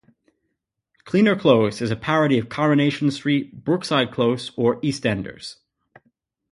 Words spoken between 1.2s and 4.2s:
Close is a parody of "Coronation Street", "Brookside